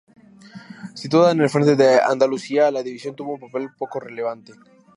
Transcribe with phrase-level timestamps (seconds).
[0.95, 4.53] Situada en el frente de Andalucía, la división tuvo un papel poco relevante.